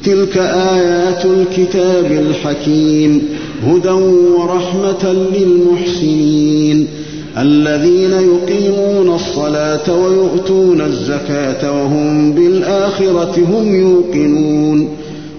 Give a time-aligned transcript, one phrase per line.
[0.03, 3.21] تلك آيات الكتاب الحكيم.
[3.63, 3.89] هدى
[4.37, 6.87] ورحمة للمحسنين.
[7.37, 15.04] الذين يقيمون الصلاة ويؤتون الزكاة وهم بالآخرة هم يوقنون.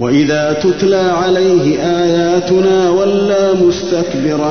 [0.00, 4.50] وإذا تتلى عليه آياتنا ولى مستكبرا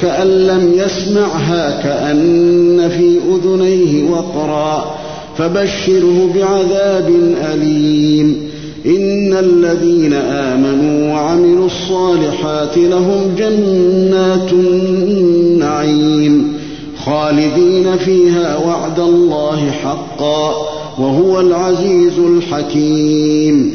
[0.00, 4.94] كأن لم يسمعها كأن في أذنيه وقرا
[5.38, 7.10] فبشره بعذاب
[7.54, 8.50] أليم.
[8.86, 16.52] إن الذين آمنوا وعملوا الصالحات لهم جنات النعيم
[17.04, 20.66] خالدين فيها وعد الله حقا
[20.98, 23.74] وهو العزيز الحكيم.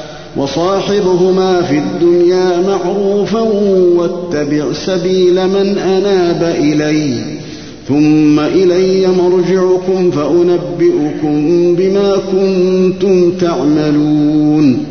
[0.37, 3.41] وصاحبهما في الدنيا معروفا
[3.97, 7.13] واتبع سبيل من أناب إلي.
[7.87, 14.85] ثم إلي مرجعكم فأنبئكم بما كنتم تعملون.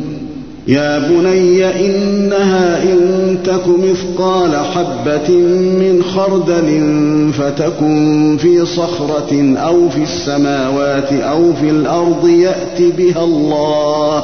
[0.67, 5.35] يا بني إنها إن تك مثقال حبة
[5.79, 6.81] من خردل
[7.33, 14.23] فتكن في صخرة أو في السماوات أو في الأرض يأت بها الله.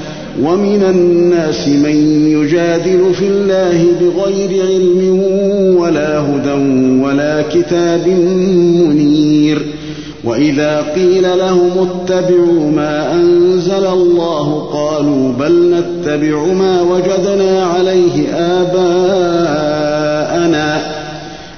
[0.43, 5.23] ومن الناس من يجادل في الله بغير علم
[5.77, 6.51] ولا هدى
[7.03, 9.61] ولا كتاب منير.
[10.23, 19.71] وإذا قيل لهم اتبعوا ما أنزل الله قالوا بل نتبع ما وجدنا عليه آباءنا.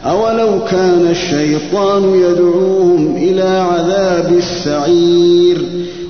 [0.05, 5.57] أولو كان الشيطان يدعوهم إلى عذاب السعير.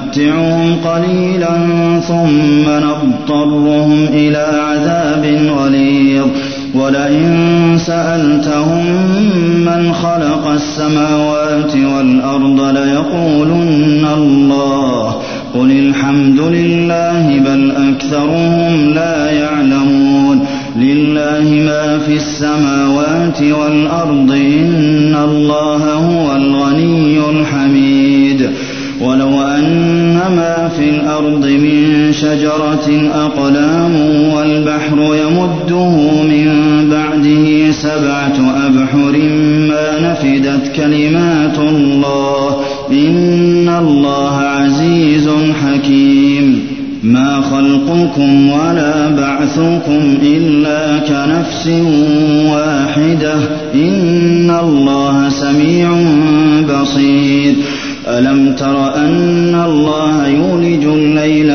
[0.00, 1.56] نمتعهم قليلا
[2.00, 6.26] ثم نضطرهم إلى عذاب غليظ.
[6.74, 8.84] ولئن سألتهم
[9.64, 15.16] من خلق السماوات والأرض ليقولن الله.
[15.54, 20.46] قل الحمد لله بل أكثرهم لا يعلمون.
[20.76, 28.50] لله ما في السماوات والأرض إن الله هو الغني الحميد.
[29.00, 29.59] ولو أن
[30.36, 33.94] ما في الأرض من شجرة أقلام
[34.34, 35.90] والبحر يمده
[36.22, 36.54] من
[36.90, 39.18] بعده سبعة أبحر
[39.68, 42.56] ما نفدت كلمات الله.
[42.90, 45.30] إن الله عزيز
[45.64, 46.66] حكيم.
[47.02, 51.70] ما خلقكم ولا بعثكم إلا كنفس
[52.46, 53.34] واحدة.
[53.74, 55.90] إن الله سميع
[56.62, 57.54] بصير.
[58.08, 60.19] ألم تر أن الله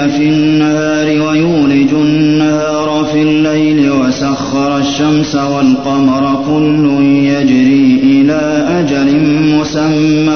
[0.07, 9.19] في النهار ويولج النهار في الليل وسخر الشمس والقمر كل يجري إلى أجل
[9.59, 10.35] مسمى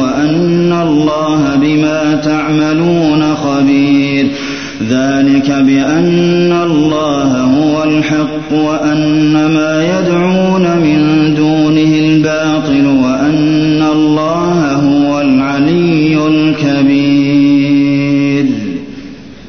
[0.00, 4.26] وأن الله بما تعملون خبير.
[4.90, 16.26] ذلك بأن الله هو الحق وأن ما يدعون من دونه الباطل وأن الله هو العلي
[16.26, 17.37] الكبير.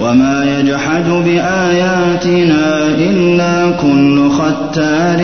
[0.00, 5.20] وما يجحد بآياتنا إلا كل ختار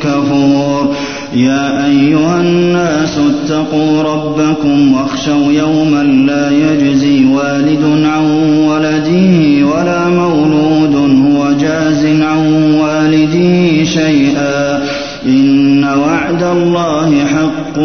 [0.00, 0.94] كفور.
[1.34, 8.24] يا أيها الناس اتقوا ربكم واخشوا يوما لا يجزي والد عن
[8.68, 14.82] ولده ولا مولود هو جاز عن والده شيئا.
[15.26, 17.78] إن وعد الله حق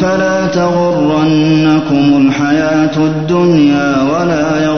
[0.00, 4.77] فلا تغرنكم الحياة الدنيا ولا يغرنكم